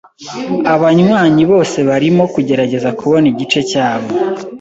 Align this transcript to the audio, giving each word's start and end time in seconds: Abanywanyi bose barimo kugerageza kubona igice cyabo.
Abanywanyi 0.73 1.43
bose 1.51 1.77
barimo 1.89 2.23
kugerageza 2.33 2.89
kubona 2.99 3.25
igice 3.33 3.59
cyabo. 3.69 4.09